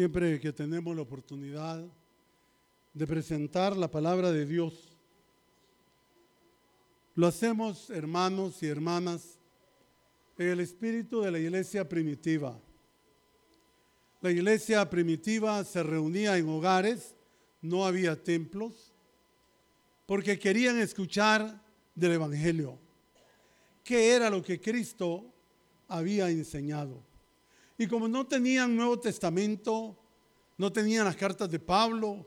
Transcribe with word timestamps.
siempre 0.00 0.40
que 0.40 0.50
tenemos 0.50 0.96
la 0.96 1.02
oportunidad 1.02 1.86
de 2.94 3.06
presentar 3.06 3.76
la 3.76 3.90
palabra 3.90 4.32
de 4.32 4.46
Dios, 4.46 4.96
lo 7.14 7.26
hacemos, 7.26 7.90
hermanos 7.90 8.62
y 8.62 8.66
hermanas, 8.68 9.38
en 10.38 10.48
el 10.48 10.60
espíritu 10.60 11.20
de 11.20 11.30
la 11.30 11.38
iglesia 11.38 11.86
primitiva. 11.86 12.58
La 14.22 14.30
iglesia 14.30 14.88
primitiva 14.88 15.62
se 15.64 15.82
reunía 15.82 16.38
en 16.38 16.48
hogares, 16.48 17.14
no 17.60 17.84
había 17.84 18.16
templos, 18.24 18.94
porque 20.06 20.38
querían 20.38 20.78
escuchar 20.78 21.62
del 21.94 22.12
Evangelio. 22.12 22.78
¿Qué 23.84 24.12
era 24.12 24.30
lo 24.30 24.42
que 24.42 24.58
Cristo 24.58 25.26
había 25.88 26.30
enseñado? 26.30 27.09
Y 27.80 27.86
como 27.86 28.06
no 28.08 28.26
tenían 28.26 28.76
Nuevo 28.76 29.00
Testamento, 29.00 29.96
no 30.58 30.70
tenían 30.70 31.06
las 31.06 31.16
cartas 31.16 31.50
de 31.50 31.58
Pablo, 31.58 32.26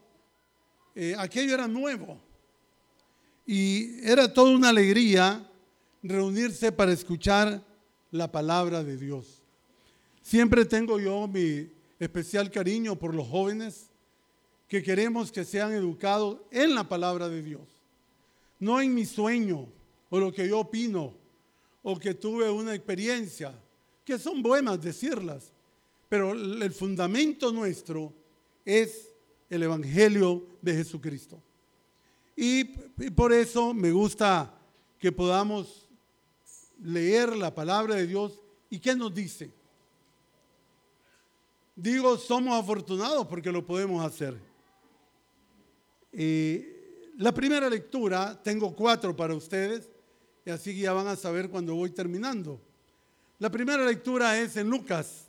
eh, 0.95 1.13
aquello 1.15 1.53
era 1.53 1.67
nuevo. 1.67 2.19
Y 3.45 4.03
era 4.03 4.33
toda 4.33 4.49
una 4.49 4.69
alegría 4.69 5.47
reunirse 6.01 6.71
para 6.71 6.91
escuchar 6.91 7.63
la 8.09 8.31
palabra 8.31 8.83
de 8.83 8.97
Dios. 8.97 9.43
Siempre 10.23 10.65
tengo 10.65 10.99
yo 10.99 11.27
mi 11.27 11.69
especial 11.99 12.49
cariño 12.49 12.95
por 12.95 13.13
los 13.13 13.27
jóvenes 13.27 13.91
que 14.67 14.81
queremos 14.81 15.31
que 15.31 15.45
sean 15.45 15.71
educados 15.71 16.39
en 16.49 16.73
la 16.73 16.89
palabra 16.89 17.29
de 17.29 17.43
Dios. 17.43 17.77
No 18.57 18.81
en 18.81 18.91
mi 18.95 19.05
sueño 19.05 19.67
o 20.09 20.19
lo 20.19 20.33
que 20.33 20.49
yo 20.49 20.61
opino 20.61 21.13
o 21.83 21.99
que 21.99 22.15
tuve 22.15 22.49
una 22.49 22.73
experiencia, 22.73 23.53
que 24.03 24.19
son 24.19 24.41
buenas 24.41 24.81
decirlas, 24.81 25.51
pero 26.09 26.31
el 26.33 26.71
fundamento 26.71 27.51
nuestro 27.51 28.13
es 28.65 29.09
el 29.49 29.63
Evangelio 29.63 30.45
de 30.61 30.75
Jesucristo. 30.75 31.41
Y, 32.35 32.63
por 33.11 33.31
eso 33.31 33.73
me 33.73 33.91
gusta 33.91 34.53
que 34.97 35.11
podamos 35.11 35.87
leer 36.81 37.35
la 37.35 37.53
palabra 37.53 37.95
de 37.95 38.07
Dios. 38.07 38.39
¿Y 38.69 38.79
qué 38.79 38.95
nos 38.95 39.13
dice? 39.13 39.51
Digo, 41.75 42.17
somos 42.17 42.59
afortunados 42.59 43.27
porque 43.27 43.51
lo 43.51 43.65
podemos 43.65 44.03
hacer. 44.05 44.37
la 47.17 47.31
primera 47.33 47.69
lectura, 47.69 48.39
tengo 48.41 48.75
cuatro 48.75 49.15
para 49.15 49.35
ustedes, 49.35 49.89
y 50.45 50.49
así 50.49 50.77
ya 50.77 50.93
van 50.93 51.07
a 51.07 51.15
saber 51.15 51.49
cuando 51.49 51.75
voy 51.75 51.91
terminando. 51.91 52.59
La 53.43 53.49
primera 53.49 53.83
lectura 53.83 54.39
es 54.39 54.55
en 54.55 54.69
Lucas, 54.69 55.27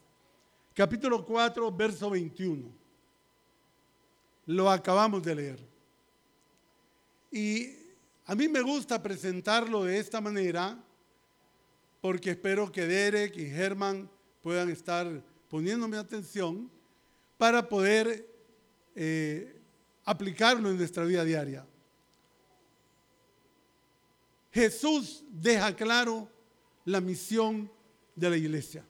capítulo 0.72 1.26
4, 1.26 1.72
verso 1.72 2.08
21. 2.08 2.70
Lo 4.46 4.70
acabamos 4.70 5.20
de 5.24 5.34
leer. 5.34 5.58
Y 7.32 7.70
a 8.24 8.36
mí 8.36 8.46
me 8.46 8.60
gusta 8.60 9.02
presentarlo 9.02 9.82
de 9.82 9.98
esta 9.98 10.20
manera 10.20 10.78
porque 12.00 12.30
espero 12.30 12.70
que 12.70 12.86
Derek 12.86 13.36
y 13.36 13.50
Germán 13.50 14.08
puedan 14.44 14.70
estar 14.70 15.20
poniéndome 15.50 15.96
atención 15.96 16.70
para 17.36 17.68
poder 17.68 18.32
eh, 18.94 19.60
aplicarlo 20.04 20.70
en 20.70 20.76
nuestra 20.76 21.02
vida 21.02 21.24
diaria. 21.24 21.66
Jesús 24.52 25.24
deja 25.32 25.74
claro 25.74 26.28
la 26.84 27.00
misión 27.00 27.73
de 28.14 28.30
la 28.30 28.36
iglesia. 28.36 28.84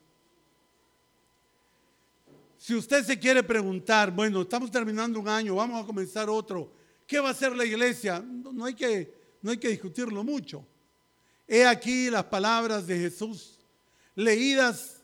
Si 2.58 2.75
usted 2.75 3.05
se 3.05 3.19
quiere 3.19 3.42
preguntar, 3.42 4.11
bueno, 4.11 4.42
estamos 4.42 4.70
terminando 4.70 5.20
un 5.20 5.28
año, 5.28 5.54
vamos 5.54 5.82
a 5.82 5.87
comenzar 5.87 6.31
otro, 6.31 6.72
¿qué 7.06 7.21
va 7.21 7.28
a 7.28 7.32
hacer 7.32 7.54
la 7.54 7.65
iglesia? 7.65 8.25
No, 8.26 8.65
hay, 8.65 8.75
que, 8.75 9.12
no 9.43 9.50
hay 9.50 9.59
que 9.59 9.69
discutirlo 9.69 10.25
mucho. 10.25 10.66
He 11.47 11.66
aquí 11.66 12.09
las 12.09 12.25
palabras 12.25 12.87
de 12.87 12.98
Jesús 12.98 13.59
leídas 14.15 15.03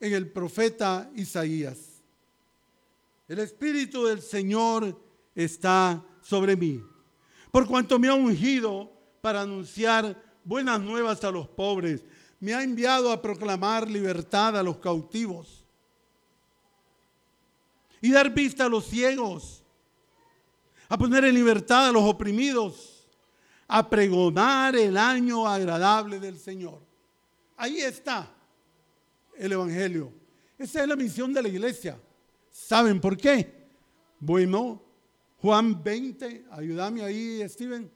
en 0.00 0.12
el 0.12 0.30
profeta 0.30 1.10
Isaías. 1.14 1.78
El 3.26 3.38
Espíritu 3.38 4.04
del 4.04 4.20
Señor 4.20 4.98
está 5.34 6.04
sobre 6.20 6.56
mí, 6.56 6.82
por 7.50 7.66
cuanto 7.66 7.98
me 7.98 8.08
ha 8.08 8.14
ungido 8.14 8.92
para 9.22 9.42
anunciar 9.42 10.20
buenas 10.44 10.80
nuevas 10.80 11.22
a 11.24 11.30
los 11.30 11.48
pobres. 11.48 12.04
Me 12.40 12.54
ha 12.54 12.62
enviado 12.62 13.10
a 13.10 13.20
proclamar 13.20 13.88
libertad 13.88 14.56
a 14.56 14.62
los 14.62 14.78
cautivos 14.78 15.64
y 18.00 18.10
dar 18.12 18.30
vista 18.30 18.66
a 18.66 18.68
los 18.68 18.86
ciegos, 18.86 19.64
a 20.88 20.96
poner 20.96 21.24
en 21.24 21.34
libertad 21.34 21.88
a 21.88 21.92
los 21.92 22.04
oprimidos, 22.04 23.06
a 23.66 23.88
pregonar 23.88 24.76
el 24.76 24.96
año 24.96 25.46
agradable 25.46 26.20
del 26.20 26.38
Señor. 26.38 26.80
Ahí 27.56 27.80
está 27.80 28.32
el 29.36 29.52
Evangelio. 29.52 30.12
Esa 30.56 30.82
es 30.82 30.88
la 30.88 30.96
misión 30.96 31.32
de 31.32 31.42
la 31.42 31.48
iglesia. 31.48 32.00
¿Saben 32.50 33.00
por 33.00 33.16
qué? 33.16 33.68
Bueno, 34.20 34.82
Juan 35.40 35.82
20, 35.82 36.46
ayúdame 36.50 37.02
ahí, 37.02 37.48
Steven. 37.48 37.90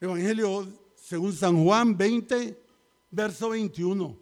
Evangelio 0.00 0.68
según 0.94 1.32
San 1.32 1.62
Juan 1.64 1.96
20, 1.96 2.63
verso 3.14 3.50
21. 3.50 4.18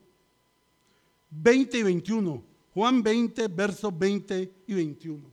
20 1.30 1.78
y 1.78 1.82
21. 1.82 2.44
Juan 2.74 3.02
20, 3.02 3.48
versos 3.48 3.98
20 3.98 4.52
y 4.66 4.74
21. 4.74 5.30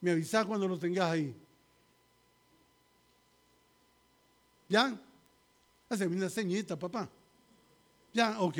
Me 0.00 0.10
avisa 0.12 0.44
cuando 0.44 0.68
lo 0.68 0.78
tengas 0.78 1.10
ahí. 1.10 1.34
¿Ya? 4.68 5.00
Hazme 5.88 6.06
una 6.06 6.28
ceñita, 6.28 6.78
papá. 6.78 7.08
Ya, 8.12 8.40
ok. 8.40 8.58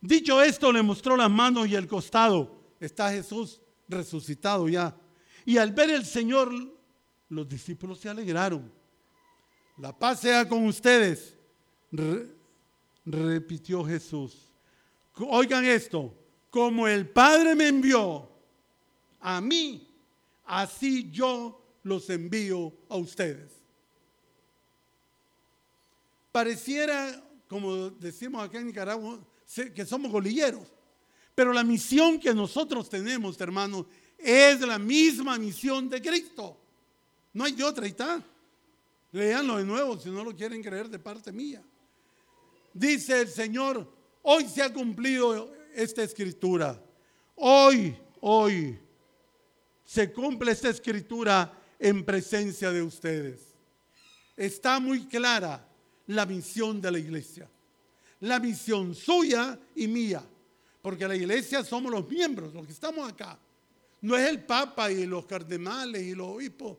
Dicho 0.00 0.42
esto, 0.42 0.72
le 0.72 0.82
mostró 0.82 1.16
las 1.16 1.30
manos 1.30 1.68
y 1.68 1.74
el 1.74 1.86
costado. 1.86 2.58
Está 2.80 3.10
Jesús 3.10 3.60
resucitado 3.88 4.68
ya. 4.68 4.96
Y 5.44 5.58
al 5.58 5.72
ver 5.72 5.90
el 5.90 6.04
Señor, 6.04 6.52
los 7.28 7.48
discípulos 7.48 8.00
se 8.00 8.08
alegraron. 8.08 8.72
La 9.76 9.96
paz 9.96 10.20
sea 10.20 10.48
con 10.48 10.66
ustedes, 10.66 11.36
repitió 13.04 13.84
Jesús. 13.84 14.50
Oigan 15.16 15.64
esto, 15.64 16.14
como 16.50 16.88
el 16.88 17.08
Padre 17.08 17.54
me 17.54 17.68
envió 17.68 18.28
a 19.20 19.40
mí, 19.40 19.86
así 20.44 21.10
yo 21.10 21.78
los 21.82 22.08
envío 22.10 22.72
a 22.88 22.96
ustedes. 22.96 23.52
Pareciera, 26.32 27.22
como 27.48 27.90
decimos 27.90 28.42
acá 28.42 28.58
en 28.60 28.68
Nicaragua, 28.68 29.18
que 29.74 29.84
somos 29.84 30.10
golilleros, 30.10 30.72
pero 31.34 31.52
la 31.52 31.64
misión 31.64 32.18
que 32.20 32.32
nosotros 32.34 32.88
tenemos, 32.88 33.40
hermanos, 33.40 33.86
es 34.16 34.60
la 34.60 34.78
misma 34.78 35.38
misión 35.38 35.88
de 35.88 36.00
Cristo. 36.00 36.56
No 37.32 37.44
hay 37.44 37.52
de 37.52 37.64
otra, 37.64 37.84
ahí 37.84 37.90
está. 37.90 38.22
Leanlo 39.12 39.56
de 39.56 39.64
nuevo 39.64 39.98
si 39.98 40.08
no 40.10 40.22
lo 40.22 40.34
quieren 40.36 40.62
creer 40.62 40.88
de 40.88 40.98
parte 40.98 41.32
mía. 41.32 41.62
Dice 42.72 43.22
el 43.22 43.28
Señor, 43.28 43.90
hoy 44.22 44.46
se 44.46 44.62
ha 44.62 44.72
cumplido 44.72 45.52
esta 45.74 46.02
escritura. 46.02 46.80
Hoy, 47.36 47.96
hoy 48.20 48.78
se 49.84 50.12
cumple 50.12 50.52
esta 50.52 50.68
escritura 50.68 51.52
en 51.78 52.04
presencia 52.04 52.70
de 52.70 52.82
ustedes. 52.82 53.40
Está 54.36 54.78
muy 54.78 55.06
clara 55.06 55.66
la 56.06 56.26
misión 56.26 56.80
de 56.80 56.90
la 56.90 56.98
iglesia. 56.98 57.48
La 58.20 58.38
misión 58.38 58.94
suya 58.94 59.58
y 59.74 59.88
mía. 59.88 60.22
Porque 60.82 61.06
la 61.06 61.16
iglesia 61.16 61.62
somos 61.64 61.92
los 61.92 62.08
miembros, 62.08 62.54
los 62.54 62.66
que 62.66 62.72
estamos 62.72 63.08
acá. 63.08 63.38
No 64.00 64.16
es 64.16 64.28
el 64.28 64.44
Papa 64.44 64.90
y 64.90 65.06
los 65.06 65.26
cardenales 65.26 66.02
y 66.02 66.14
los 66.14 66.28
obispos 66.28 66.76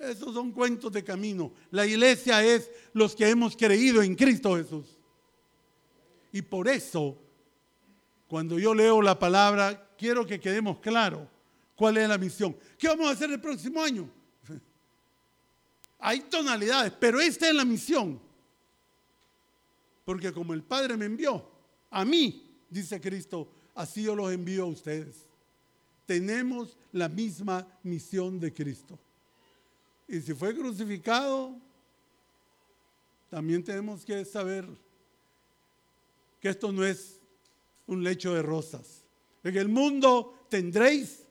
esos 0.00 0.32
son 0.32 0.50
cuentos 0.52 0.90
de 0.92 1.04
camino. 1.04 1.52
La 1.70 1.86
iglesia 1.86 2.42
es 2.42 2.70
los 2.94 3.14
que 3.14 3.28
hemos 3.28 3.54
creído 3.54 4.02
en 4.02 4.14
Cristo 4.14 4.56
Jesús. 4.56 4.86
Y 6.32 6.42
por 6.42 6.68
eso, 6.68 7.18
cuando 8.28 8.58
yo 8.58 8.74
leo 8.74 9.02
la 9.02 9.18
palabra, 9.18 9.88
quiero 9.98 10.24
que 10.26 10.40
quedemos 10.40 10.78
claros 10.78 11.28
cuál 11.74 11.96
es 11.96 12.08
la 12.08 12.18
misión. 12.18 12.56
¿Qué 12.78 12.88
vamos 12.88 13.08
a 13.08 13.12
hacer 13.12 13.30
el 13.30 13.40
próximo 13.40 13.82
año? 13.82 14.08
Hay 15.98 16.20
tonalidades, 16.20 16.92
pero 17.00 17.20
esta 17.20 17.48
es 17.48 17.54
la 17.54 17.64
misión. 17.64 18.20
Porque 20.04 20.32
como 20.32 20.54
el 20.54 20.62
Padre 20.62 20.96
me 20.96 21.06
envió, 21.06 21.48
a 21.90 22.04
mí, 22.04 22.46
dice 22.68 23.00
Cristo, 23.00 23.50
así 23.74 24.02
yo 24.02 24.14
los 24.14 24.32
envío 24.32 24.64
a 24.64 24.66
ustedes. 24.66 25.26
Tenemos 26.06 26.76
la 26.92 27.08
misma 27.08 27.66
misión 27.82 28.38
de 28.38 28.52
Cristo. 28.52 28.98
Y 30.06 30.20
si 30.20 30.34
fue 30.34 30.54
crucificado, 30.54 31.56
también 33.30 33.62
tenemos 33.62 34.04
que 34.04 34.24
saber 34.24 34.66
que 36.40 36.48
esto 36.48 36.72
no 36.72 36.84
es 36.84 37.20
un 37.86 38.02
lecho 38.02 38.34
de 38.34 38.42
rosas. 38.42 39.04
En 39.42 39.56
el 39.56 39.68
mundo 39.68 40.46
tendréis 40.48 41.24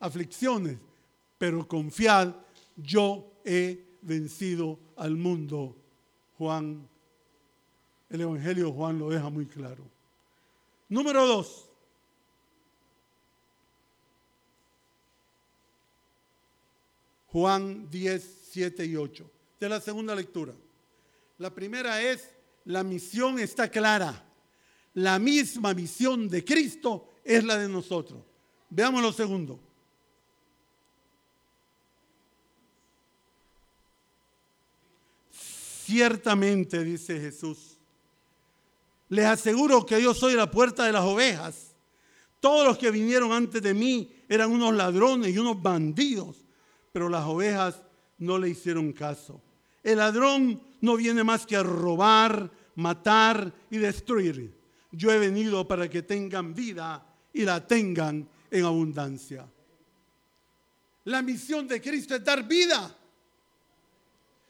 aflicciones, 0.00 0.78
pero 1.38 1.66
confiad, 1.66 2.34
yo 2.76 3.32
he 3.44 3.84
vencido 4.02 4.78
al 4.96 5.16
mundo. 5.16 5.76
Juan, 6.36 6.88
el 8.10 8.20
Evangelio 8.20 8.66
de 8.66 8.72
Juan 8.72 8.98
lo 8.98 9.10
deja 9.10 9.28
muy 9.30 9.46
claro. 9.46 9.84
Número 10.88 11.26
dos. 11.26 11.68
Juan 17.30 17.90
10, 17.90 18.38
7 18.50 18.86
y 18.86 18.96
8. 18.96 19.30
De 19.60 19.68
la 19.68 19.80
segunda 19.80 20.14
lectura. 20.14 20.54
La 21.36 21.54
primera 21.54 22.00
es, 22.00 22.30
la 22.64 22.82
misión 22.82 23.38
está 23.38 23.70
clara. 23.70 24.24
La 24.94 25.18
misma 25.18 25.74
misión 25.74 26.28
de 26.28 26.44
Cristo 26.44 27.08
es 27.24 27.44
la 27.44 27.56
de 27.56 27.68
nosotros. 27.68 28.22
Veamos 28.70 29.02
lo 29.02 29.12
segundo. 29.12 29.60
Ciertamente, 35.30 36.84
dice 36.84 37.18
Jesús, 37.18 37.78
les 39.08 39.24
aseguro 39.24 39.86
que 39.86 40.02
yo 40.02 40.12
soy 40.12 40.34
la 40.34 40.50
puerta 40.50 40.84
de 40.84 40.92
las 40.92 41.04
ovejas. 41.04 41.74
Todos 42.40 42.66
los 42.66 42.78
que 42.78 42.90
vinieron 42.90 43.32
antes 43.32 43.62
de 43.62 43.72
mí 43.72 44.12
eran 44.28 44.50
unos 44.50 44.74
ladrones 44.74 45.34
y 45.34 45.38
unos 45.38 45.60
bandidos, 45.62 46.44
pero 46.92 47.08
las 47.08 47.24
ovejas 47.24 47.82
no 48.18 48.36
le 48.38 48.50
hicieron 48.50 48.92
caso. 48.92 49.40
El 49.82 49.98
ladrón 49.98 50.60
no 50.80 50.96
viene 50.96 51.24
más 51.24 51.46
que 51.46 51.56
a 51.56 51.62
robar, 51.62 52.50
matar 52.74 53.52
y 53.70 53.78
destruir. 53.78 54.54
Yo 54.92 55.10
he 55.10 55.18
venido 55.18 55.66
para 55.66 55.88
que 55.88 56.02
tengan 56.02 56.54
vida 56.54 57.04
y 57.32 57.44
la 57.44 57.66
tengan 57.66 58.28
en 58.50 58.64
abundancia. 58.64 59.48
La 61.04 61.22
misión 61.22 61.66
de 61.66 61.80
Cristo 61.80 62.14
es 62.14 62.24
dar 62.24 62.46
vida. 62.46 62.94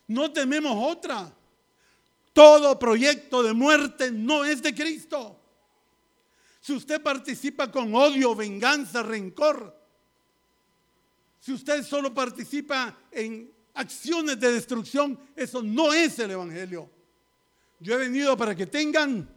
No 0.09 0.33
tememos 0.33 0.75
otra. 0.77 1.33
Todo 2.33 2.79
proyecto 2.79 3.43
de 3.43 3.53
muerte 3.53 4.11
no 4.11 4.45
es 4.45 4.63
de 4.63 4.75
Cristo. 4.75 5.41
Si 6.61 6.73
usted 6.73 7.03
participa 7.03 7.71
con 7.71 7.95
odio, 7.95 8.35
venganza, 8.35 9.03
rencor, 9.03 9.77
si 11.41 11.53
usted 11.53 11.83
solo 11.85 12.13
participa 12.13 12.97
en 13.11 13.51
acciones 13.79 14.41
de 14.41 14.53
destrucción, 14.53 15.19
eso 15.37 15.63
no 15.63 15.93
es 15.93 16.19
el 16.19 16.33
Evangelio. 16.33 16.91
Yo 17.79 17.95
he 17.95 17.99
venido 17.99 18.37
para 18.37 18.55
que 18.55 18.67
tengan 18.67 19.29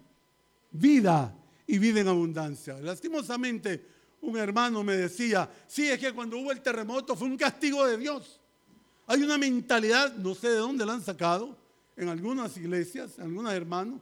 vida 0.72 1.36
y 1.68 1.78
vida 1.78 2.02
en 2.02 2.08
abundancia. 2.08 2.80
Lastimosamente, 2.80 3.86
un 4.22 4.38
hermano 4.38 4.84
me 4.84 4.98
decía, 4.98 5.48
sí, 5.68 5.88
es 5.88 6.00
que 6.00 6.12
cuando 6.12 6.38
hubo 6.38 6.52
el 6.52 6.62
terremoto 6.62 7.16
fue 7.16 7.28
un 7.28 7.38
castigo 7.38 7.86
de 7.86 7.98
Dios. 7.98 8.40
Hay 9.06 9.22
una 9.22 9.38
mentalidad, 9.38 10.16
no 10.16 10.34
sé 10.34 10.50
de 10.50 10.58
dónde 10.58 10.86
la 10.86 10.94
han 10.94 11.04
sacado, 11.04 11.56
en 11.96 12.10
algunas 12.10 12.58
iglesias, 12.58 13.20
en 13.20 13.26
algunos 13.26 13.54
hermanos, 13.54 14.02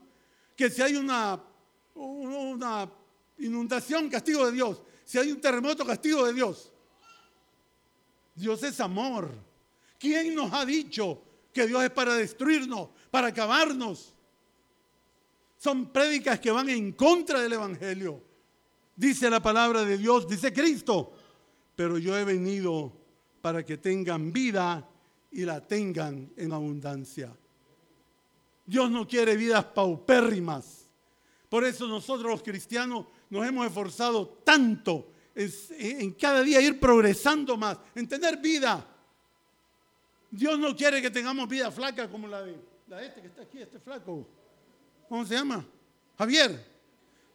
que 0.56 0.70
si 0.70 0.80
hay 0.80 0.96
una, 0.96 1.38
una 1.94 2.90
inundación, 3.38 4.08
castigo 4.08 4.46
de 4.46 4.52
Dios. 4.52 4.80
Si 5.04 5.18
hay 5.18 5.32
un 5.32 5.40
terremoto, 5.40 5.84
castigo 5.84 6.24
de 6.24 6.32
Dios. 6.32 6.72
Dios 8.34 8.62
es 8.62 8.80
amor. 8.80 9.49
¿Quién 10.00 10.34
nos 10.34 10.50
ha 10.54 10.64
dicho 10.64 11.22
que 11.52 11.66
Dios 11.66 11.84
es 11.84 11.90
para 11.90 12.14
destruirnos, 12.14 12.88
para 13.10 13.28
acabarnos? 13.28 14.14
Son 15.58 15.92
prédicas 15.92 16.40
que 16.40 16.50
van 16.50 16.70
en 16.70 16.92
contra 16.92 17.42
del 17.42 17.52
Evangelio. 17.52 18.22
Dice 18.96 19.28
la 19.28 19.42
palabra 19.42 19.84
de 19.84 19.98
Dios, 19.98 20.26
dice 20.26 20.54
Cristo, 20.54 21.12
pero 21.76 21.98
yo 21.98 22.16
he 22.16 22.24
venido 22.24 22.90
para 23.42 23.62
que 23.62 23.76
tengan 23.76 24.32
vida 24.32 24.88
y 25.30 25.42
la 25.42 25.60
tengan 25.60 26.32
en 26.34 26.52
abundancia. 26.54 27.36
Dios 28.64 28.90
no 28.90 29.06
quiere 29.06 29.36
vidas 29.36 29.66
paupérrimas. 29.66 30.88
Por 31.50 31.64
eso 31.64 31.86
nosotros 31.86 32.30
los 32.30 32.42
cristianos 32.42 33.04
nos 33.28 33.46
hemos 33.46 33.66
esforzado 33.66 34.26
tanto 34.44 35.12
en, 35.34 36.12
cada 36.12 36.42
día 36.42 36.62
ir 36.62 36.80
progresando 36.80 37.58
más, 37.58 37.76
en 37.94 38.08
tener 38.08 38.38
vida. 38.38 38.86
Dios 40.30 40.58
no 40.58 40.76
quiere 40.76 41.02
que 41.02 41.10
tengamos 41.10 41.48
vida 41.48 41.70
flaca 41.70 42.08
como 42.08 42.28
la 42.28 42.42
de, 42.42 42.56
la 42.86 43.02
este 43.02 43.20
que 43.20 43.26
está 43.26 43.42
aquí, 43.42 43.58
este 43.58 43.80
flaco. 43.80 44.26
¿Cómo 45.08 45.26
se 45.26 45.34
llama? 45.34 45.66
Javier. 46.16 46.70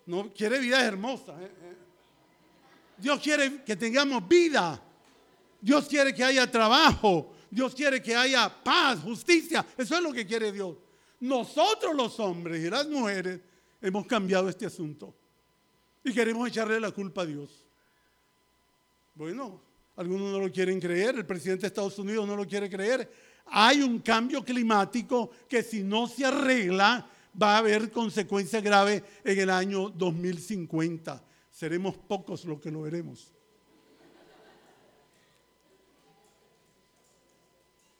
No 0.05 0.31
quiere 0.31 0.59
vida 0.59 0.83
hermosa. 0.83 1.35
Eh, 1.41 1.45
eh. 1.45 1.77
Dios 2.97 3.19
quiere 3.19 3.63
que 3.63 3.75
tengamos 3.75 4.25
vida. 4.27 4.81
Dios 5.59 5.87
quiere 5.87 6.13
que 6.13 6.23
haya 6.23 6.49
trabajo. 6.49 7.33
Dios 7.49 7.73
quiere 7.73 8.01
que 8.01 8.15
haya 8.15 8.49
paz, 8.63 8.99
justicia. 8.99 9.65
Eso 9.77 9.95
es 9.95 10.01
lo 10.01 10.13
que 10.13 10.25
quiere 10.25 10.51
Dios. 10.51 10.75
Nosotros 11.19 11.95
los 11.95 12.19
hombres 12.19 12.63
y 12.63 12.69
las 12.69 12.87
mujeres 12.87 13.41
hemos 13.81 14.05
cambiado 14.05 14.47
este 14.47 14.65
asunto. 14.65 15.13
Y 16.03 16.13
queremos 16.13 16.47
echarle 16.47 16.79
la 16.79 16.91
culpa 16.91 17.23
a 17.23 17.25
Dios. 17.25 17.65
Bueno, 19.15 19.61
algunos 19.97 20.31
no 20.31 20.39
lo 20.39 20.51
quieren 20.51 20.79
creer, 20.79 21.15
el 21.15 21.25
presidente 21.25 21.61
de 21.61 21.67
Estados 21.67 21.97
Unidos 21.99 22.27
no 22.27 22.35
lo 22.35 22.45
quiere 22.45 22.69
creer. 22.69 23.09
Hay 23.47 23.81
un 23.81 23.99
cambio 23.99 24.43
climático 24.43 25.31
que 25.47 25.63
si 25.63 25.83
no 25.83 26.07
se 26.07 26.25
arregla 26.25 27.09
va 27.41 27.55
a 27.55 27.57
haber 27.59 27.91
consecuencias 27.91 28.63
graves 28.63 29.03
en 29.23 29.39
el 29.39 29.49
año 29.49 29.89
2050. 29.89 31.23
Seremos 31.51 31.95
pocos 31.95 32.43
los 32.45 32.59
que 32.59 32.71
lo 32.71 32.81
veremos. 32.81 33.31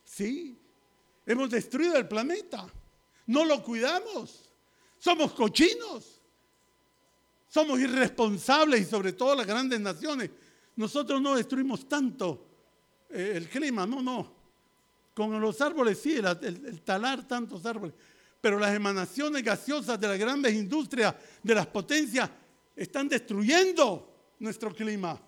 Sí, 0.04 0.58
hemos 1.26 1.50
destruido 1.50 1.98
el 1.98 2.08
planeta. 2.08 2.68
No 3.28 3.44
lo 3.46 3.64
cuidamos. 3.64 4.50
Somos 4.98 5.34
cochinos. 5.34 6.22
Somos 7.48 7.80
irresponsables 7.80 8.82
y 8.82 8.86
sobre 8.86 9.14
todo 9.14 9.36
las 9.36 9.48
grandes 9.48 9.80
naciones. 9.80 10.30
Nosotros 10.76 11.22
no 11.22 11.36
destruimos 11.36 11.88
tanto 11.88 12.46
eh, 13.10 13.34
el 13.36 13.50
clima, 13.50 13.86
no, 13.86 14.02
no. 14.02 14.34
Con 15.14 15.40
los 15.40 15.62
árboles 15.62 16.00
sí, 16.00 16.16
el 16.16 16.82
talar 16.82 17.26
tantos 17.26 17.66
árboles. 17.66 17.96
Pero 18.42 18.60
las 18.60 18.76
emanaciones 18.76 19.42
gaseosas 19.42 20.00
de 20.00 20.08
las 20.08 20.20
grandes 20.20 20.54
industrias, 20.54 21.16
de 21.42 21.56
las 21.56 21.68
potencias, 21.68 22.30
están 22.76 23.08
destruyendo 23.08 24.34
nuestro 24.40 24.74
clima. 24.74 25.20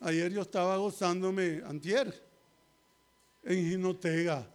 Ayer 0.00 0.32
yo 0.32 0.42
estaba 0.42 0.76
gozándome, 0.76 1.60
antier, 1.66 2.24
en 3.42 3.70
Jinotega, 3.70 4.48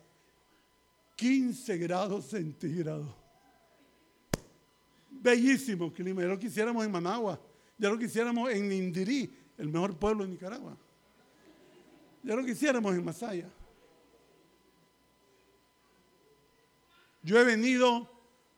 15 1.17 1.77
grados 1.77 2.25
centígrados. 2.25 3.07
Bellísimo 5.09 5.91
clima, 5.91 6.23
lo 6.23 6.39
quisiéramos 6.39 6.85
en 6.85 6.91
Managua, 6.91 7.39
ya 7.77 7.89
lo 7.89 7.97
quisiéramos 7.97 8.49
en 8.51 8.69
Nindirí, 8.69 9.35
el 9.57 9.67
mejor 9.67 9.97
pueblo 9.97 10.23
de 10.23 10.31
Nicaragua. 10.31 10.77
Ya 12.23 12.35
lo 12.35 12.45
quisiéramos 12.45 12.93
en 12.95 13.03
Masaya. 13.03 13.49
Yo 17.21 17.39
he 17.39 17.43
venido 17.43 18.09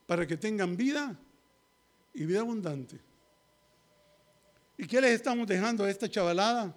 para 0.06 0.26
que 0.26 0.36
tengan 0.36 0.76
vida 0.76 1.18
y 2.14 2.24
vida 2.24 2.40
abundante. 2.40 3.00
¿Y 4.78 4.86
qué 4.86 5.00
les 5.00 5.12
estamos 5.12 5.46
dejando 5.46 5.84
a 5.84 5.90
esta 5.90 6.08
chavalada? 6.08 6.74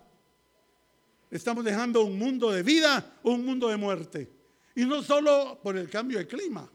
Estamos 1.29 1.63
dejando 1.63 2.03
un 2.03 2.17
mundo 2.17 2.51
de 2.51 2.63
vida 2.63 3.17
o 3.24 3.31
un 3.31 3.46
mundo 3.46 3.67
de 3.69 3.77
muerte. 3.77 4.31
Y 4.75 4.86
no 4.86 5.03
solo 5.03 5.60
por 5.62 5.77
el 5.77 5.89
cambio 5.89 6.17
de 6.17 6.27
clima. 6.27 6.69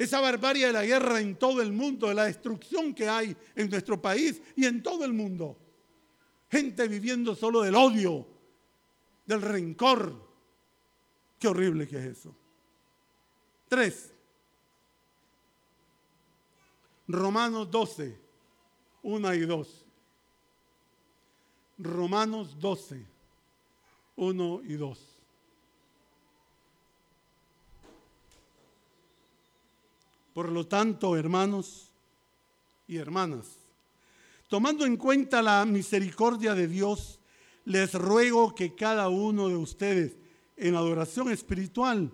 Esa 0.00 0.18
barbarie 0.18 0.68
de 0.68 0.72
la 0.72 0.86
guerra 0.86 1.20
en 1.20 1.36
todo 1.36 1.60
el 1.60 1.72
mundo, 1.72 2.08
de 2.08 2.14
la 2.14 2.24
destrucción 2.24 2.94
que 2.94 3.06
hay 3.06 3.36
en 3.54 3.68
nuestro 3.68 4.00
país 4.00 4.40
y 4.56 4.64
en 4.64 4.82
todo 4.82 5.04
el 5.04 5.12
mundo. 5.12 5.58
Gente 6.50 6.88
viviendo 6.88 7.34
solo 7.34 7.60
del 7.60 7.74
odio, 7.74 8.26
del 9.26 9.42
rencor. 9.42 10.26
Qué 11.38 11.48
horrible 11.48 11.86
que 11.86 11.98
es 11.98 12.16
eso. 12.16 12.34
Tres. 13.68 14.14
Romanos 17.06 17.70
12, 17.70 18.18
1 19.02 19.34
y 19.34 19.40
2. 19.40 19.86
Romanos 21.76 22.58
12, 22.58 23.06
1 24.16 24.60
y 24.64 24.72
2. 24.76 25.19
Por 30.40 30.52
lo 30.52 30.66
tanto, 30.66 31.18
hermanos 31.18 31.90
y 32.88 32.96
hermanas, 32.96 33.58
tomando 34.48 34.86
en 34.86 34.96
cuenta 34.96 35.42
la 35.42 35.66
misericordia 35.66 36.54
de 36.54 36.66
Dios, 36.66 37.20
les 37.66 37.92
ruego 37.92 38.54
que 38.54 38.74
cada 38.74 39.10
uno 39.10 39.50
de 39.50 39.56
ustedes 39.56 40.16
en 40.56 40.76
adoración 40.76 41.30
espiritual 41.30 42.10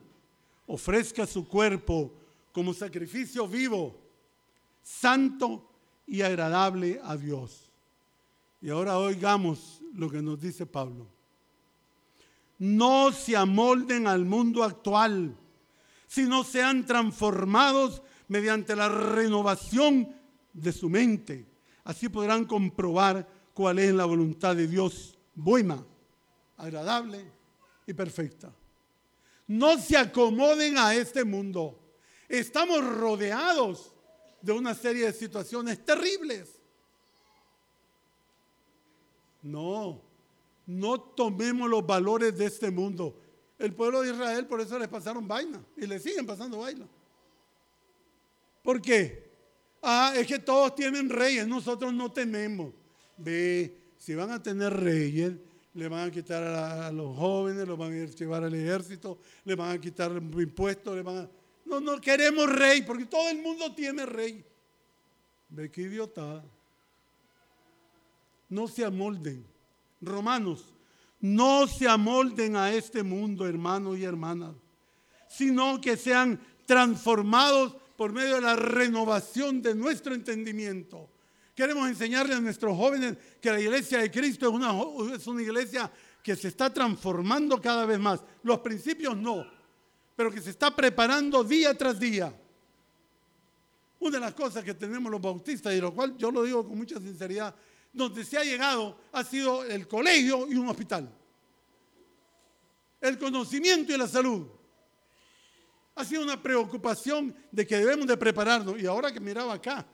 ofrezca 0.67 1.25
su 1.25 1.47
cuerpo 1.47 2.13
como 2.51 2.75
sacrificio 2.75 3.47
vivo, 3.47 3.97
santo 4.83 5.71
y 6.05 6.23
agradable 6.23 7.01
a 7.05 7.17
Dios. 7.17 7.71
Y 8.61 8.71
ahora 8.71 8.99
oigamos 8.99 9.83
lo 9.95 10.11
que 10.11 10.21
nos 10.21 10.41
dice 10.41 10.67
Pablo. 10.67 11.07
No 12.59 13.13
se 13.13 13.37
amolden 13.37 14.09
al 14.09 14.25
mundo 14.25 14.65
actual, 14.65 15.37
sino 16.09 16.43
sean 16.43 16.87
transformados 16.87 18.03
mediante 18.29 18.75
la 18.75 18.89
renovación 18.89 20.15
de 20.53 20.73
su 20.73 20.89
mente. 20.89 21.47
Así 21.85 22.09
podrán 22.09 22.45
comprobar 22.45 23.29
cuál 23.55 23.79
es 23.79 23.95
la 23.95 24.05
voluntad 24.05 24.57
de 24.57 24.67
Dios, 24.67 25.19
buena, 25.35 25.85
agradable 26.57 27.25
y 27.87 27.93
perfecta. 27.95 28.53
No 29.47 29.79
se 29.79 29.97
acomoden 29.97 30.77
a 30.79 30.95
este 30.95 31.25
mundo. 31.25 31.79
Estamos 32.29 32.85
rodeados 32.85 33.93
de 34.43 34.53
una 34.53 34.75
serie 34.75 35.07
de 35.07 35.13
situaciones 35.13 35.85
terribles. 35.85 36.61
No, 39.43 40.03
no 40.67 41.01
tomemos 41.01 41.71
los 41.71 41.87
valores 41.87 42.37
de 42.37 42.47
este 42.47 42.71
mundo. 42.71 43.21
El 43.59 43.75
pueblo 43.75 44.03
de 44.03 44.11
Israel 44.11 44.47
por 44.47 44.61
eso 44.61 44.79
les 44.79 44.89
pasaron 44.89 45.27
vaina 45.29 45.65
y 45.77 45.87
le 45.87 46.01
siguen 46.01 46.27
pasando 46.27 46.59
vaina. 46.59 46.87
¿Por 48.67 48.83
qué? 48.83 49.31
Ah, 49.81 50.13
es 50.17 50.27
que 50.27 50.41
todos 50.41 50.75
tienen 50.75 51.09
reyes, 51.09 51.47
nosotros 51.47 51.95
no 51.95 52.11
tememos. 52.11 52.75
Ve, 53.17 53.93
si 53.97 54.13
van 54.13 54.33
a 54.33 54.43
tener 54.43 54.73
reyes, 54.73 55.35
le 55.73 55.89
van 55.89 56.09
a 56.09 56.11
quitar 56.11 56.43
a, 56.43 56.91
los 56.91 57.17
jóvenes, 57.17 57.69
los 57.69 57.79
van 57.79 57.93
a 57.93 58.07
llevar 58.07 58.43
al 58.43 58.53
ejército, 58.53 59.21
le 59.45 59.55
van 59.55 59.71
a 59.71 59.81
quitar 59.81 60.11
impuestos, 60.11 60.97
le 60.97 61.03
van 61.03 61.19
a... 61.19 61.31
No, 61.65 61.79
no 61.79 62.01
queremos 62.01 62.53
rey, 62.53 62.83
porque 62.83 63.05
todo 63.05 63.29
el 63.29 63.41
mundo 63.41 63.73
tiene 63.73 64.05
rey. 64.05 64.45
Ve 65.49 65.71
qué 65.71 65.83
idiota. 65.83 66.45
No 68.49 68.67
se 68.67 68.85
amolden. 68.85 69.47
Romanos, 70.01 70.75
no 71.21 71.69
se 71.69 71.87
amolden 71.87 72.57
a 72.57 72.73
este 72.73 73.05
mundo, 73.05 73.47
hermanos 73.47 73.97
y 73.97 74.03
hermanas, 74.03 74.57
sino 75.29 75.81
que 75.81 75.97
sean 75.97 76.41
transformados 76.67 77.77
por 77.97 78.13
medio 78.13 78.37
de 78.37 78.41
la 78.43 78.57
renovación 78.57 79.63
de 79.63 79.75
nuestro 79.75 80.15
entendimiento 80.15 81.11
Queremos 81.57 81.89
enseñarle 81.89 82.35
a 82.35 82.41
nuestros 82.41 82.77
jóvenes 82.77 83.17
que 83.41 83.51
la 83.51 83.59
iglesia 83.59 83.99
de 83.99 84.11
Cristo 84.11 84.47
es 84.47 84.53
una, 84.53 84.75
es 85.15 85.27
una 85.27 85.41
iglesia 85.41 85.91
que 86.23 86.37
se 86.37 86.49
está 86.49 86.73
transformando 86.73 87.59
cada 87.59 87.87
vez 87.87 87.99
más. 87.99 88.23
Los 88.43 88.59
principios 88.59 89.17
no, 89.17 89.47
pero 90.15 90.31
que 90.31 90.43
se 90.43 90.51
está 90.51 90.77
preparando 90.77 91.43
día 91.43 91.73
tras 91.73 91.99
día. 91.99 92.31
Una 94.01 94.19
de 94.19 94.21
las 94.21 94.35
cosas 94.35 94.63
que 94.63 94.75
tenemos 94.75 95.11
los 95.11 95.19
bautistas, 95.19 95.73
y 95.73 95.81
lo 95.81 95.95
cual 95.95 96.15
yo 96.19 96.31
lo 96.31 96.43
digo 96.43 96.69
con 96.69 96.77
mucha 96.77 97.01
sinceridad, 97.01 97.55
donde 97.91 98.23
se 98.23 98.37
ha 98.37 98.45
llegado 98.45 98.99
ha 99.13 99.25
sido 99.25 99.65
el 99.65 99.89
colegio 99.89 100.47
y 100.53 100.57
un 100.57 100.69
hospital. 100.69 101.11
El 103.01 103.17
conocimiento 103.17 103.95
y 103.95 103.97
la 103.97 104.07
salud. 104.07 104.47
Ha 105.97 106.05
sido 106.05 106.23
una 106.23 106.41
preocupación 106.41 107.35
de 107.51 107.67
que 107.67 107.79
debemos 107.79 108.07
de 108.07 108.17
prepararnos. 108.17 108.79
Y 108.79 108.87
ahora 108.87 109.11
que 109.11 109.19
miraba 109.19 109.55
acá, 109.55 109.85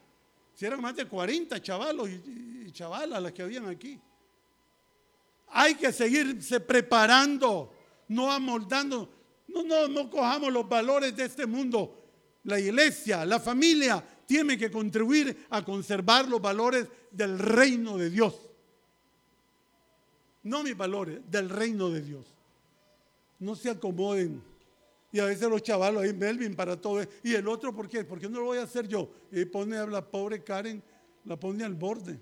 si 0.53 0.67
eran 0.67 0.81
más 0.81 0.97
de 0.97 1.07
40 1.07 1.63
chavalos 1.63 2.11
y, 2.11 2.71
chavalas 2.73 3.23
las 3.23 3.33
que 3.33 3.43
habían 3.43 3.69
aquí. 3.69 4.01
Hay 5.49 5.75
que 5.75 5.93
seguirse 5.93 6.59
preparando, 6.61 7.73
no 8.09 8.33
amoldando. 8.33 9.13
No, 9.49 9.63
no, 9.63 9.87
no 9.89 10.09
cojamos 10.11 10.51
los 10.51 10.67
valores 10.67 11.15
de 11.15 11.25
este 11.25 11.47
mundo. 11.47 12.03
La 12.45 12.59
iglesia, 12.59 13.27
la 13.27 13.39
familia, 13.39 14.03
tiene 14.27 14.57
que 14.57 14.71
contribuir 14.71 15.47
a 15.51 15.63
conservar 15.63 16.27
los 16.27 16.41
valores 16.41 16.89
del 17.11 17.39
reino 17.39 17.99
de 17.99 18.09
Dios. 18.09 18.35
No 20.45 20.63
mis 20.63 20.77
valores, 20.77 21.21
del 21.31 21.51
reino 21.51 21.91
de 21.91 22.01
Dios. 22.01 22.27
No 23.39 23.55
se 23.55 23.71
acomoden 23.71 24.43
y 25.13 25.21
a 25.21 25.27
veces 25.27 25.49
los 25.49 25.63
chavalos 25.63 26.03
ahí, 26.03 26.15
Melvin, 26.15 26.57
para 26.57 26.81
todo. 26.81 27.05
Y 27.23 27.35
el 27.35 27.47
otro, 27.47 27.75
¿por 27.75 27.87
qué? 27.87 28.03
¿Por 28.03 28.19
qué 28.19 28.31
no 28.31 28.41
lo 28.41 28.47
voy 28.47 28.59
a 28.59 28.63
hacer 28.63 28.89
yo? 28.89 29.11
Y 29.31 29.45
pone 29.45 29.77
a 29.77 29.87
la 29.87 30.03
pobre 30.11 30.43
Karen, 30.43 30.83
la 31.27 31.39
pone 31.39 31.63
al 31.63 31.75
borde. 31.75 32.19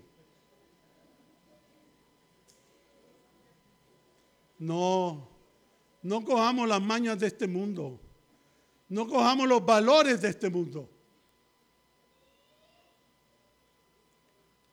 No, 4.59 5.25
no 6.03 6.25
cojamos 6.25 6.67
las 6.67 6.81
mañas 6.81 7.17
de 7.17 7.27
este 7.27 7.47
mundo. 7.47 7.97
No 8.89 9.07
cojamos 9.07 9.47
los 9.47 9.65
valores 9.65 10.21
de 10.21 10.27
este 10.27 10.49
mundo. 10.49 10.89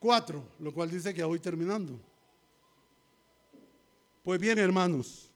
Cuatro, 0.00 0.42
lo 0.58 0.74
cual 0.74 0.90
dice 0.90 1.14
que 1.14 1.22
voy 1.22 1.38
terminando. 1.38 2.00
Pues 4.24 4.40
bien, 4.40 4.58
hermanos, 4.58 5.30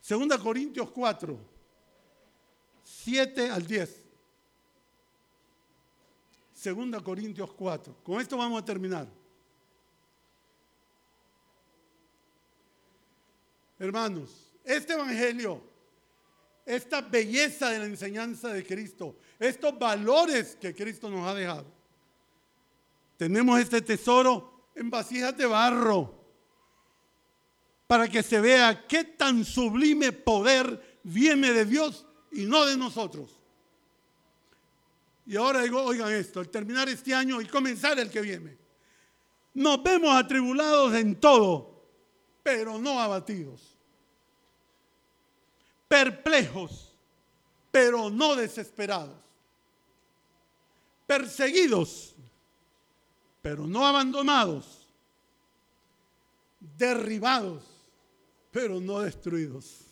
Segunda 0.00 0.38
Corintios 0.38 0.90
4 0.90 1.53
7 2.84 3.50
al 3.50 3.66
10. 3.66 4.02
Segunda 6.52 7.00
Corintios 7.00 7.52
4. 7.52 7.96
Con 8.04 8.20
esto 8.20 8.36
vamos 8.36 8.62
a 8.62 8.64
terminar. 8.64 9.08
Hermanos, 13.78 14.52
este 14.64 14.92
Evangelio, 14.92 15.60
esta 16.64 17.00
belleza 17.00 17.70
de 17.70 17.80
la 17.80 17.86
enseñanza 17.86 18.48
de 18.48 18.64
Cristo, 18.64 19.16
estos 19.38 19.78
valores 19.78 20.56
que 20.56 20.74
Cristo 20.74 21.10
nos 21.10 21.26
ha 21.26 21.34
dejado, 21.34 21.66
tenemos 23.16 23.60
este 23.60 23.82
tesoro 23.82 24.68
en 24.74 24.90
vasijas 24.90 25.36
de 25.36 25.46
barro 25.46 26.24
para 27.86 28.08
que 28.08 28.22
se 28.22 28.40
vea 28.40 28.86
qué 28.86 29.04
tan 29.04 29.44
sublime 29.44 30.12
poder 30.12 31.00
viene 31.02 31.52
de 31.52 31.64
Dios 31.64 32.06
y 32.34 32.46
no 32.46 32.66
de 32.66 32.76
nosotros. 32.76 33.30
Y 35.26 35.36
ahora 35.36 35.62
digo, 35.62 35.82
oigan 35.82 36.12
esto, 36.12 36.40
al 36.40 36.48
terminar 36.48 36.88
este 36.88 37.14
año 37.14 37.40
y 37.40 37.46
comenzar 37.46 37.98
el 37.98 38.10
que 38.10 38.20
viene, 38.20 38.58
nos 39.54 39.82
vemos 39.82 40.14
atribulados 40.14 40.92
en 40.94 41.18
todo, 41.18 41.86
pero 42.42 42.78
no 42.78 43.00
abatidos. 43.00 43.78
Perplejos, 45.88 46.92
pero 47.70 48.10
no 48.10 48.34
desesperados. 48.34 49.22
Perseguidos, 51.06 52.14
pero 53.40 53.66
no 53.66 53.86
abandonados. 53.86 54.88
Derribados, 56.76 57.62
pero 58.50 58.80
no 58.80 59.00
destruidos 59.00 59.83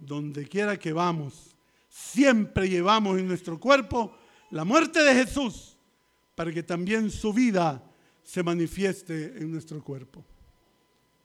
donde 0.00 0.48
quiera 0.48 0.78
que 0.78 0.92
vamos, 0.92 1.54
siempre 1.88 2.68
llevamos 2.68 3.18
en 3.18 3.28
nuestro 3.28 3.60
cuerpo 3.60 4.16
la 4.50 4.64
muerte 4.64 5.02
de 5.02 5.14
Jesús 5.14 5.76
para 6.34 6.52
que 6.52 6.62
también 6.62 7.10
su 7.10 7.32
vida 7.32 7.82
se 8.24 8.42
manifieste 8.42 9.36
en 9.36 9.52
nuestro 9.52 9.82
cuerpo. 9.84 10.24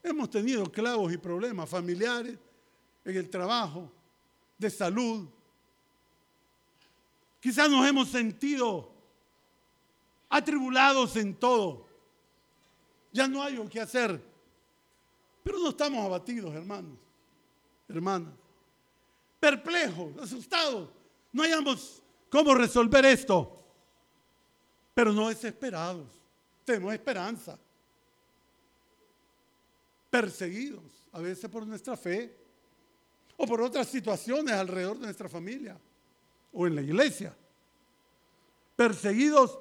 Hemos 0.04 0.30
tenido 0.30 0.70
clavos 0.72 1.12
y 1.14 1.18
problemas 1.18 1.70
familiares, 1.70 2.38
en 3.04 3.16
el 3.16 3.30
trabajo, 3.30 3.92
de 4.58 4.70
salud. 4.70 5.28
Quizás 7.40 7.70
nos 7.70 7.88
hemos 7.88 8.10
sentido 8.10 8.92
atribulados 10.30 11.16
en 11.16 11.36
todo. 11.36 11.88
Ya 13.14 13.28
no 13.28 13.42
hay 13.42 13.56
lo 13.56 13.70
que 13.70 13.80
hacer. 13.80 14.22
Pero 15.44 15.60
no 15.60 15.70
estamos 15.70 16.04
abatidos, 16.04 16.54
hermanos, 16.54 16.98
hermanas 17.88 18.34
perplejos, 19.40 20.18
asustados. 20.18 20.90
No 21.32 21.44
hayamos 21.44 22.02
cómo 22.30 22.54
resolver 22.54 23.06
esto. 23.06 23.64
Pero 24.94 25.12
no 25.12 25.30
desesperados. 25.30 26.08
Tenemos 26.64 26.94
esperanza. 26.94 27.60
Perseguidos, 30.10 30.84
a 31.12 31.20
veces 31.20 31.50
por 31.50 31.68
nuestra 31.68 31.98
fe 31.98 32.36
o 33.38 33.46
por 33.46 33.62
otras 33.62 33.88
situaciones 33.88 34.54
alrededor 34.54 34.98
de 34.98 35.06
nuestra 35.06 35.28
familia 35.28 35.78
o 36.54 36.66
en 36.66 36.76
la 36.76 36.82
iglesia. 36.82 37.36
Perseguidos, 38.76 39.60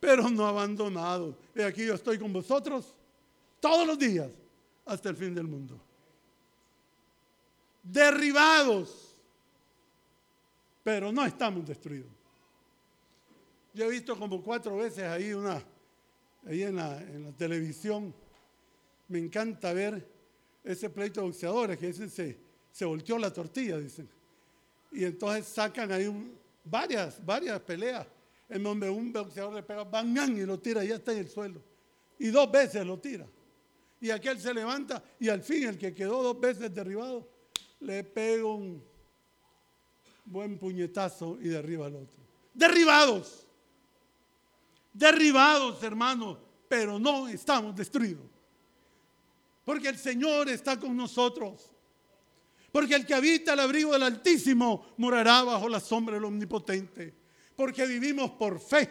pero 0.00 0.28
no 0.28 0.46
abandonados. 0.46 1.36
Y 1.54 1.62
aquí 1.62 1.86
yo 1.86 1.94
estoy 1.94 2.18
con 2.18 2.32
vosotros 2.32 2.94
todos 3.60 3.86
los 3.86 3.98
días 3.98 4.28
hasta 4.84 5.08
el 5.08 5.16
fin 5.16 5.34
del 5.34 5.46
mundo. 5.46 5.80
Derribados 7.92 9.06
pero 10.86 11.10
no 11.10 11.26
estamos 11.26 11.66
destruidos. 11.66 12.12
Yo 13.74 13.86
he 13.86 13.90
visto 13.90 14.16
como 14.16 14.40
cuatro 14.40 14.76
veces 14.76 15.02
ahí 15.02 15.32
una, 15.32 15.60
ahí 16.46 16.62
en 16.62 16.76
la, 16.76 17.02
televisión, 17.36 18.14
me 19.08 19.18
encanta 19.18 19.72
ver 19.72 20.08
ese 20.62 20.88
pleito 20.88 21.20
de 21.20 21.26
boxeadores 21.26 21.76
que 21.76 21.88
dicen 21.88 22.08
se, 22.08 22.38
se 22.70 22.84
volteó 22.84 23.18
la 23.18 23.32
tortilla, 23.32 23.78
dicen. 23.78 24.08
Y 24.92 25.04
entonces 25.04 25.48
sacan 25.48 25.90
ahí 25.90 26.08
varias, 26.62 27.18
varias 27.26 27.58
peleas. 27.62 28.06
en 28.48 28.62
donde 28.62 28.88
un 28.88 29.12
boxeador 29.12 29.54
le 29.54 29.64
pega 29.64 29.82
bangán 29.82 30.38
y 30.38 30.46
lo 30.46 30.56
tira 30.60 30.84
y 30.84 30.88
ya 30.90 30.94
está 30.94 31.10
en 31.10 31.18
el 31.18 31.28
suelo. 31.28 31.60
Y 32.16 32.28
dos 32.28 32.48
veces 32.48 32.86
lo 32.86 32.96
tira. 33.00 33.26
Y 34.00 34.10
aquel 34.10 34.38
se 34.38 34.54
levanta 34.54 35.02
y 35.18 35.28
al 35.30 35.42
fin 35.42 35.64
el 35.64 35.76
que 35.76 35.92
quedó 35.92 36.22
dos 36.22 36.38
veces 36.38 36.72
derribado 36.72 37.28
le 37.80 38.04
pega 38.04 38.46
un 38.46 38.82
buen 40.24 40.58
puñetazo 40.58 41.38
y 41.40 41.48
derriba 41.48 41.86
al 41.86 41.96
otro. 41.96 42.22
Derribados. 42.52 43.46
Derribados, 44.92 45.82
hermanos, 45.82 46.38
pero 46.68 46.98
no 46.98 47.28
estamos 47.28 47.76
destruidos. 47.76 48.26
Porque 49.64 49.88
el 49.88 49.98
Señor 49.98 50.48
está 50.48 50.78
con 50.78 50.96
nosotros. 50.96 51.70
Porque 52.72 52.94
el 52.94 53.06
que 53.06 53.14
habita 53.14 53.52
el 53.52 53.60
abrigo 53.60 53.92
del 53.92 54.02
Altísimo 54.02 54.94
morará 54.98 55.42
bajo 55.42 55.68
la 55.68 55.80
sombra 55.80 56.14
del 56.14 56.24
Omnipotente. 56.24 57.14
Porque 57.54 57.86
vivimos 57.86 58.32
por 58.32 58.60
fe. 58.60 58.88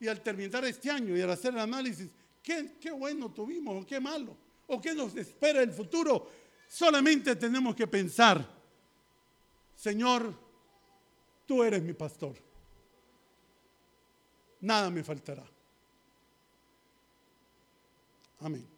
Y 0.00 0.08
al 0.08 0.20
terminar 0.20 0.64
este 0.64 0.90
año 0.90 1.16
y 1.16 1.20
al 1.20 1.30
hacer 1.30 1.54
el 1.54 1.60
análisis, 1.60 2.10
¿qué, 2.42 2.76
qué 2.80 2.90
bueno 2.90 3.30
tuvimos 3.30 3.82
o 3.82 3.86
qué 3.86 4.00
malo? 4.00 4.36
¿O 4.66 4.80
qué 4.80 4.94
nos 4.94 5.14
espera 5.16 5.62
el 5.62 5.70
futuro? 5.70 6.30
Solamente 6.72 7.36
tenemos 7.36 7.76
que 7.76 7.86
pensar, 7.86 8.48
Señor, 9.76 10.34
tú 11.46 11.62
eres 11.62 11.82
mi 11.82 11.92
pastor. 11.92 12.34
Nada 14.62 14.88
me 14.88 15.04
faltará. 15.04 15.44
Amén. 18.40 18.71